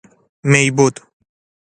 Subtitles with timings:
[0.51, 0.95] میبد